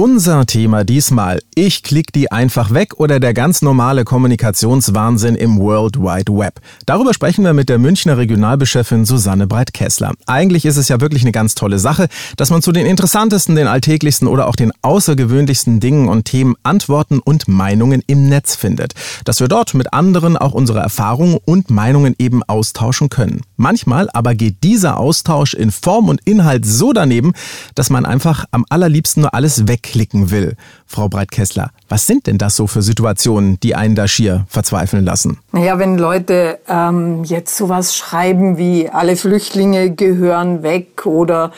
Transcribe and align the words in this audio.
Unser 0.00 0.46
Thema 0.46 0.84
diesmal. 0.84 1.40
Ich 1.56 1.82
klick 1.82 2.12
die 2.12 2.30
einfach 2.30 2.72
weg 2.72 3.00
oder 3.00 3.18
der 3.18 3.34
ganz 3.34 3.62
normale 3.62 4.04
Kommunikationswahnsinn 4.04 5.34
im 5.34 5.58
World 5.58 5.98
Wide 5.98 6.32
Web. 6.32 6.60
Darüber 6.86 7.12
sprechen 7.12 7.44
wir 7.44 7.52
mit 7.52 7.68
der 7.68 7.80
Münchner 7.80 8.16
Regionalbeschefin 8.16 9.04
Susanne 9.04 9.48
Breit-Kessler. 9.48 10.12
Eigentlich 10.26 10.66
ist 10.66 10.76
es 10.76 10.86
ja 10.86 11.00
wirklich 11.00 11.22
eine 11.22 11.32
ganz 11.32 11.56
tolle 11.56 11.80
Sache, 11.80 12.06
dass 12.36 12.50
man 12.50 12.62
zu 12.62 12.70
den 12.70 12.86
interessantesten, 12.86 13.56
den 13.56 13.66
alltäglichsten 13.66 14.28
oder 14.28 14.46
auch 14.46 14.54
den 14.54 14.70
außergewöhnlichsten 14.82 15.80
Dingen 15.80 16.08
und 16.08 16.26
Themen 16.26 16.54
Antworten 16.62 17.18
und 17.18 17.48
Meinungen 17.48 18.04
im 18.06 18.28
Netz 18.28 18.54
findet. 18.54 18.94
Dass 19.24 19.40
wir 19.40 19.48
dort 19.48 19.74
mit 19.74 19.92
anderen 19.92 20.36
auch 20.36 20.52
unsere 20.52 20.78
Erfahrungen 20.78 21.38
und 21.44 21.70
Meinungen 21.70 22.14
eben 22.20 22.44
austauschen 22.44 23.08
können. 23.08 23.40
Manchmal 23.56 24.08
aber 24.12 24.36
geht 24.36 24.62
dieser 24.62 24.98
Austausch 24.98 25.54
in 25.54 25.72
Form 25.72 26.08
und 26.08 26.20
Inhalt 26.24 26.64
so 26.64 26.92
daneben, 26.92 27.32
dass 27.74 27.90
man 27.90 28.06
einfach 28.06 28.44
am 28.52 28.64
allerliebsten 28.68 29.22
nur 29.22 29.34
alles 29.34 29.66
weg 29.66 29.87
klicken 29.90 30.30
will. 30.30 30.56
Frau 30.86 31.08
Breitkessler, 31.08 31.70
was 31.88 32.06
sind 32.06 32.26
denn 32.26 32.38
das 32.38 32.56
so 32.56 32.66
für 32.66 32.82
Situationen, 32.82 33.58
die 33.60 33.74
einen 33.74 33.94
da 33.94 34.08
schier 34.08 34.46
verzweifeln 34.48 35.04
lassen? 35.04 35.38
Naja, 35.52 35.78
wenn 35.78 35.98
Leute 35.98 36.60
ähm, 36.68 37.24
jetzt 37.24 37.56
sowas 37.56 37.96
schreiben 37.96 38.58
wie 38.58 38.88
alle 38.88 39.16
Flüchtlinge 39.16 39.90
gehören 39.94 40.62
weg 40.62 41.06
oder 41.06 41.52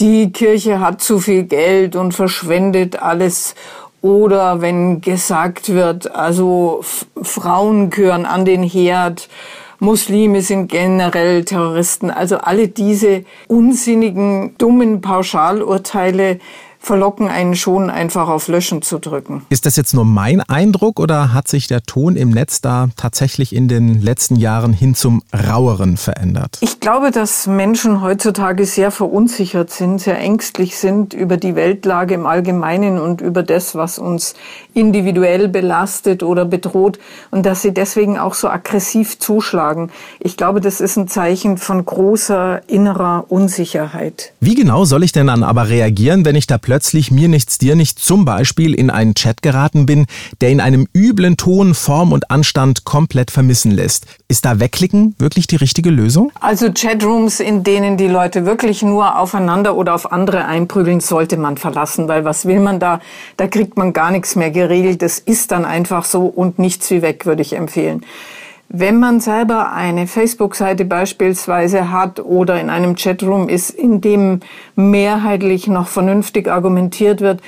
die 0.00 0.30
Kirche 0.32 0.80
hat 0.80 1.00
zu 1.00 1.20
viel 1.20 1.44
Geld 1.44 1.96
und 1.96 2.12
verschwendet 2.12 3.02
alles 3.02 3.54
oder 4.02 4.60
wenn 4.60 5.00
gesagt 5.00 5.70
wird, 5.70 6.14
also 6.14 6.82
Frauen 7.22 7.90
gehören 7.90 8.26
an 8.26 8.44
den 8.44 8.62
Herd, 8.62 9.28
Muslime 9.78 10.40
sind 10.40 10.68
generell 10.68 11.44
Terroristen. 11.44 12.10
Also 12.10 12.38
alle 12.38 12.68
diese 12.68 13.24
unsinnigen, 13.48 14.54
dummen 14.58 15.00
Pauschalurteile 15.00 16.38
verlocken 16.78 17.28
einen 17.28 17.56
schon 17.56 17.90
einfach 17.90 18.28
auf 18.28 18.48
Löschen 18.48 18.82
zu 18.82 18.98
drücken. 18.98 19.44
Ist 19.48 19.66
das 19.66 19.76
jetzt 19.76 19.94
nur 19.94 20.04
mein 20.04 20.40
Eindruck 20.40 21.00
oder 21.00 21.32
hat 21.32 21.48
sich 21.48 21.66
der 21.66 21.82
Ton 21.82 22.16
im 22.16 22.30
Netz 22.30 22.60
da 22.60 22.88
tatsächlich 22.96 23.54
in 23.54 23.68
den 23.68 24.00
letzten 24.00 24.36
Jahren 24.36 24.72
hin 24.72 24.94
zum 24.94 25.22
raueren 25.34 25.96
verändert? 25.96 26.58
Ich 26.60 26.80
glaube, 26.80 27.10
dass 27.10 27.46
Menschen 27.46 28.02
heutzutage 28.02 28.66
sehr 28.66 28.90
verunsichert 28.90 29.70
sind, 29.70 30.00
sehr 30.00 30.18
ängstlich 30.18 30.76
sind 30.76 31.14
über 31.14 31.36
die 31.36 31.54
Weltlage 31.56 32.14
im 32.14 32.26
Allgemeinen 32.26 32.98
und 32.98 33.20
über 33.20 33.42
das, 33.42 33.74
was 33.74 33.98
uns 33.98 34.34
individuell 34.74 35.48
belastet 35.48 36.22
oder 36.22 36.44
bedroht 36.44 36.98
und 37.30 37.44
dass 37.46 37.62
sie 37.62 37.72
deswegen 37.72 38.18
auch 38.18 38.34
so 38.34 38.48
aggressiv 38.48 39.18
zuschlagen. 39.18 39.90
Ich 40.20 40.36
glaube, 40.36 40.60
das 40.60 40.80
ist 40.80 40.96
ein 40.96 41.08
Zeichen 41.08 41.58
von 41.58 41.84
großer 41.84 42.62
innerer 42.68 43.24
Unsicherheit. 43.28 44.32
Wie 44.40 44.54
genau 44.54 44.84
soll 44.84 45.02
ich 45.02 45.12
denn 45.12 45.26
dann 45.26 45.42
aber 45.42 45.68
reagieren, 45.68 46.24
wenn 46.24 46.36
ich 46.36 46.46
da 46.46 46.58
plötzlich 46.66 47.12
mir 47.12 47.28
nichts, 47.28 47.58
dir 47.58 47.76
nichts 47.76 48.04
zum 48.04 48.24
Beispiel 48.24 48.74
in 48.74 48.90
einen 48.90 49.14
Chat 49.14 49.40
geraten 49.40 49.86
bin, 49.86 50.06
der 50.40 50.50
in 50.50 50.60
einem 50.60 50.88
üblen 50.92 51.36
Ton, 51.36 51.74
Form 51.74 52.10
und 52.10 52.28
Anstand 52.32 52.84
komplett 52.84 53.30
vermissen 53.30 53.70
lässt. 53.70 54.06
Ist 54.26 54.44
da 54.44 54.58
Wegklicken 54.58 55.14
wirklich 55.20 55.46
die 55.46 55.54
richtige 55.54 55.90
Lösung? 55.90 56.32
Also 56.40 56.72
Chatrooms, 56.72 57.38
in 57.38 57.62
denen 57.62 57.96
die 57.96 58.08
Leute 58.08 58.46
wirklich 58.46 58.82
nur 58.82 59.16
aufeinander 59.16 59.76
oder 59.76 59.94
auf 59.94 60.10
andere 60.10 60.46
einprügeln, 60.46 60.98
sollte 60.98 61.36
man 61.36 61.56
verlassen, 61.56 62.08
weil 62.08 62.24
was 62.24 62.46
will 62.46 62.58
man 62.58 62.80
da? 62.80 62.98
Da 63.36 63.46
kriegt 63.46 63.76
man 63.76 63.92
gar 63.92 64.10
nichts 64.10 64.34
mehr 64.34 64.50
geregelt. 64.50 65.02
Das 65.02 65.20
ist 65.20 65.52
dann 65.52 65.64
einfach 65.64 66.04
so 66.04 66.26
und 66.26 66.58
nichts 66.58 66.90
wie 66.90 67.00
weg, 67.00 67.26
würde 67.26 67.42
ich 67.42 67.52
empfehlen. 67.52 68.04
Wenn 68.68 68.98
man 68.98 69.20
selber 69.20 69.72
eine 69.72 70.06
Facebook-Seite 70.06 70.84
beispielsweise 70.84 71.92
hat 71.92 72.20
oder 72.20 72.60
in 72.60 72.68
einem 72.68 72.96
Chatroom 72.96 73.48
ist, 73.48 73.70
in 73.70 74.00
dem 74.00 74.40
mehrheitlich 74.74 75.68
noch 75.68 75.86
vernünftig 75.88 76.48
argumentiert 76.48 77.20
wird, 77.20 77.40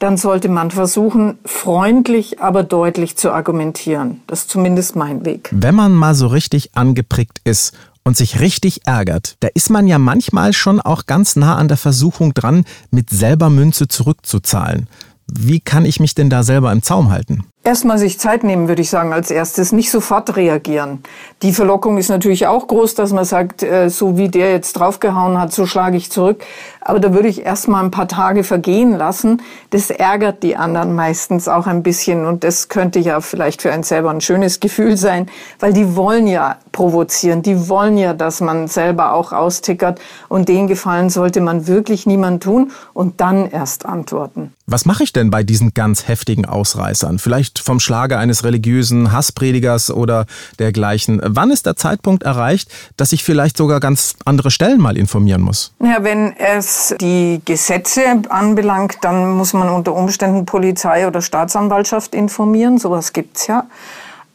dann 0.00 0.16
sollte 0.16 0.48
man 0.48 0.70
versuchen, 0.70 1.38
freundlich, 1.44 2.40
aber 2.40 2.64
deutlich 2.64 3.16
zu 3.16 3.30
argumentieren. 3.30 4.20
Das 4.26 4.40
ist 4.40 4.50
zumindest 4.50 4.96
mein 4.96 5.24
Weg. 5.24 5.48
Wenn 5.52 5.74
man 5.74 5.92
mal 5.92 6.14
so 6.14 6.26
richtig 6.26 6.74
angeprickt 6.74 7.40
ist 7.44 7.72
und 8.02 8.16
sich 8.16 8.40
richtig 8.40 8.86
ärgert, 8.86 9.36
da 9.40 9.48
ist 9.54 9.70
man 9.70 9.86
ja 9.86 9.98
manchmal 9.98 10.52
schon 10.52 10.80
auch 10.80 11.06
ganz 11.06 11.36
nah 11.36 11.56
an 11.56 11.68
der 11.68 11.76
Versuchung 11.76 12.34
dran, 12.34 12.64
mit 12.90 13.10
selber 13.10 13.48
Münze 13.48 13.86
zurückzuzahlen. 13.86 14.88
Wie 15.26 15.60
kann 15.60 15.86
ich 15.86 16.00
mich 16.00 16.14
denn 16.14 16.28
da 16.28 16.42
selber 16.42 16.72
im 16.72 16.82
Zaum 16.82 17.10
halten? 17.10 17.44
Erstmal 17.66 17.96
sich 17.96 18.20
Zeit 18.20 18.44
nehmen, 18.44 18.68
würde 18.68 18.82
ich 18.82 18.90
sagen, 18.90 19.14
als 19.14 19.30
erstes. 19.30 19.72
Nicht 19.72 19.90
sofort 19.90 20.36
reagieren. 20.36 21.02
Die 21.40 21.54
Verlockung 21.54 21.96
ist 21.96 22.10
natürlich 22.10 22.46
auch 22.46 22.68
groß, 22.68 22.94
dass 22.94 23.10
man 23.10 23.24
sagt, 23.24 23.62
äh, 23.62 23.88
so 23.88 24.18
wie 24.18 24.28
der 24.28 24.50
jetzt 24.50 24.74
draufgehauen 24.74 25.40
hat, 25.40 25.50
so 25.50 25.64
schlage 25.64 25.96
ich 25.96 26.10
zurück. 26.12 26.44
Aber 26.82 27.00
da 27.00 27.14
würde 27.14 27.28
ich 27.28 27.46
erstmal 27.46 27.82
ein 27.82 27.90
paar 27.90 28.06
Tage 28.06 28.44
vergehen 28.44 28.92
lassen. 28.92 29.40
Das 29.70 29.88
ärgert 29.88 30.42
die 30.42 30.56
anderen 30.56 30.94
meistens 30.94 31.48
auch 31.48 31.66
ein 31.66 31.82
bisschen. 31.82 32.26
Und 32.26 32.44
das 32.44 32.68
könnte 32.68 32.98
ja 32.98 33.22
vielleicht 33.22 33.62
für 33.62 33.72
einen 33.72 33.82
selber 33.82 34.10
ein 34.10 34.20
schönes 34.20 34.60
Gefühl 34.60 34.98
sein, 34.98 35.30
weil 35.58 35.72
die 35.72 35.96
wollen 35.96 36.26
ja 36.26 36.58
provozieren. 36.70 37.40
Die 37.40 37.70
wollen 37.70 37.96
ja, 37.96 38.12
dass 38.12 38.42
man 38.42 38.68
selber 38.68 39.14
auch 39.14 39.32
austickert. 39.32 40.02
Und 40.28 40.50
den 40.50 40.66
Gefallen 40.66 41.08
sollte 41.08 41.40
man 41.40 41.66
wirklich 41.66 42.04
niemand 42.04 42.42
tun 42.42 42.72
und 42.92 43.22
dann 43.22 43.50
erst 43.50 43.86
antworten. 43.86 44.52
Was 44.66 44.86
mache 44.86 45.04
ich 45.04 45.12
denn 45.12 45.30
bei 45.30 45.42
diesen 45.42 45.72
ganz 45.74 46.08
heftigen 46.08 46.46
Ausreißern? 46.46 47.18
Vielleicht 47.18 47.53
nicht 47.54 47.64
vom 47.64 47.80
Schlage 47.80 48.18
eines 48.18 48.44
religiösen 48.44 49.12
Hasspredigers 49.12 49.90
oder 49.90 50.26
dergleichen. 50.58 51.20
Wann 51.24 51.50
ist 51.50 51.66
der 51.66 51.76
Zeitpunkt 51.76 52.22
erreicht, 52.22 52.70
dass 52.96 53.12
ich 53.12 53.22
vielleicht 53.24 53.56
sogar 53.56 53.80
ganz 53.80 54.14
andere 54.24 54.50
Stellen 54.50 54.80
mal 54.80 54.96
informieren 54.96 55.42
muss? 55.42 55.72
Ja, 55.80 56.02
wenn 56.02 56.34
es 56.36 56.94
die 57.00 57.40
Gesetze 57.44 58.02
anbelangt, 58.28 58.98
dann 59.02 59.36
muss 59.36 59.52
man 59.52 59.68
unter 59.68 59.94
Umständen 59.94 60.46
Polizei 60.46 61.06
oder 61.06 61.22
Staatsanwaltschaft 61.22 62.14
informieren. 62.14 62.78
Sowas 62.78 63.12
gibt's 63.12 63.46
ja. 63.46 63.66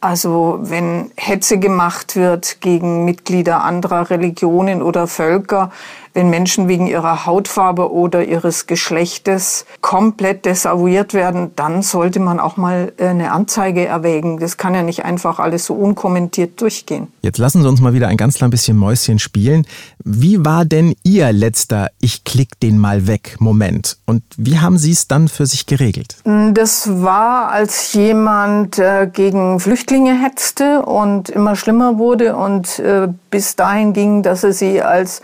Also 0.02 0.60
wenn 0.62 1.12
Hetze 1.18 1.60
gemacht 1.60 2.16
wird 2.16 2.62
gegen 2.62 3.04
Mitglieder 3.04 3.64
anderer 3.64 4.10
Religionen 4.10 4.82
oder 4.82 5.08
Völker, 5.08 5.72
wenn 6.14 6.30
Menschen 6.30 6.68
wegen 6.68 6.88
ihrer 6.88 7.26
Hautfarbe 7.26 7.92
oder 7.92 8.24
ihres 8.24 8.68
Geschlechtes 8.68 9.66
komplett 9.82 10.46
desavouiert 10.46 11.14
werden, 11.14 11.52
dann 11.56 11.82
sollte 11.82 12.20
man 12.20 12.40
auch 12.40 12.58
mal 12.58 12.94
äh, 12.98 13.08
eine 13.08 13.32
Anzeige 13.32 13.86
erwägen. 13.86 14.40
Das 14.40 14.58
kann 14.58 14.74
ja 14.74 14.84
nicht 14.84 15.06
einfach 15.06 15.40
alles 15.40 15.66
so 15.66 15.74
unkommentiert 15.74 16.60
durchgehen. 16.62 17.08
Jetzt 17.22 17.38
lassen 17.38 17.62
Sie 17.62 17.68
uns 17.68 17.82
mal 17.82 17.94
wieder 17.94 18.08
ein 18.08 18.18
ganz 18.18 18.36
klein 18.36 18.50
bisschen 18.50 18.78
Mäuschen 18.78 19.20
spielen. 19.20 19.66
Wie 20.04 20.44
war 20.46 20.66
denn 20.66 20.96
Ihr 21.04 21.32
letzter 21.32 21.90
Ich 22.00 22.24
klick 22.24 22.60
den 22.60 22.78
mal 22.78 23.08
weg 23.08 23.38
Moment? 23.40 23.98
Und 24.06 24.24
wie 24.38 24.60
haben 24.60 24.78
Sie 24.78 24.92
es 24.92 25.08
dann 25.08 25.28
für 25.28 25.46
sich 25.46 25.66
geregelt? 25.66 26.18
Das 26.54 27.02
war, 27.02 27.52
als 27.52 27.94
jemand 27.94 28.80
äh, 28.80 29.10
gegen 29.12 29.60
Flüchtlinge 29.60 30.22
hetzte 30.22 30.84
und 30.84 31.30
immer 31.30 31.56
schlimmer 31.56 31.98
wurde 31.98 32.36
und 32.36 32.80
äh, 32.80 33.08
bis 33.30 33.56
dahin 33.56 33.94
ging, 33.94 34.24
dass 34.24 34.44
er 34.44 34.54
sie 34.54 34.82
als 34.82 35.22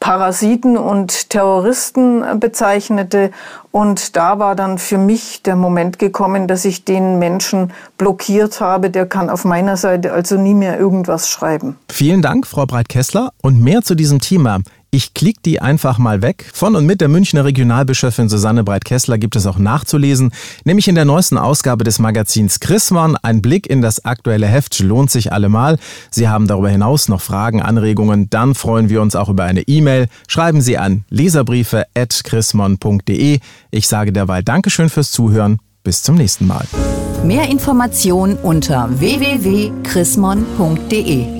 Parasiten 0.00 0.76
und 0.76 1.30
Terroristen 1.30 2.24
bezeichnete. 2.40 3.30
Und 3.70 4.16
da 4.16 4.38
war 4.38 4.54
dann 4.56 4.78
für 4.78 4.98
mich 4.98 5.42
der 5.42 5.56
Moment 5.56 5.98
gekommen, 5.98 6.48
dass 6.48 6.64
ich 6.64 6.84
den 6.84 7.18
Menschen 7.18 7.72
blockiert 7.96 8.60
habe. 8.60 8.90
Der 8.90 9.06
kann 9.06 9.30
auf 9.30 9.44
meiner 9.44 9.76
Seite 9.76 10.12
also 10.12 10.36
nie 10.36 10.54
mehr 10.54 10.78
irgendwas 10.78 11.28
schreiben. 11.28 11.76
Vielen 11.90 12.22
Dank, 12.22 12.46
Frau 12.46 12.66
Breit-Kessler. 12.66 13.30
Und 13.42 13.62
mehr 13.62 13.82
zu 13.82 13.94
diesem 13.94 14.20
Thema 14.20 14.60
ich 14.90 15.14
klick 15.14 15.42
die 15.42 15.60
einfach 15.60 15.98
mal 15.98 16.22
weg. 16.22 16.50
Von 16.52 16.74
und 16.74 16.86
mit 16.86 17.00
der 17.00 17.08
Münchner 17.08 17.44
Regionalbischöfin 17.44 18.28
Susanne 18.28 18.64
Breit-Kessler 18.64 19.18
gibt 19.18 19.36
es 19.36 19.46
auch 19.46 19.58
nachzulesen, 19.58 20.32
nämlich 20.64 20.88
in 20.88 20.94
der 20.94 21.04
neuesten 21.04 21.36
Ausgabe 21.36 21.84
des 21.84 21.98
Magazins 21.98 22.60
Chrismon. 22.60 23.18
Ein 23.22 23.42
Blick 23.42 23.68
in 23.68 23.82
das 23.82 24.02
aktuelle 24.04 24.46
Heft 24.46 24.78
lohnt 24.80 25.10
sich 25.10 25.32
allemal. 25.32 25.78
Sie 26.10 26.28
haben 26.28 26.46
darüber 26.46 26.70
hinaus 26.70 27.08
noch 27.08 27.20
Fragen, 27.20 27.60
Anregungen, 27.60 28.30
dann 28.30 28.54
freuen 28.54 28.88
wir 28.88 29.02
uns 29.02 29.14
auch 29.14 29.28
über 29.28 29.44
eine 29.44 29.60
E-Mail. 29.62 30.06
Schreiben 30.26 30.62
Sie 30.62 30.78
an 30.78 31.04
leserbriefe.chrismon.de. 31.10 33.40
Ich 33.70 33.88
sage 33.88 34.12
derweil 34.12 34.42
Dankeschön 34.42 34.88
fürs 34.88 35.12
Zuhören. 35.12 35.58
Bis 35.84 36.02
zum 36.02 36.16
nächsten 36.16 36.46
Mal. 36.46 36.64
Mehr 37.24 37.48
Informationen 37.48 38.36
unter 38.36 38.88
www.chrismon.de 38.98 41.37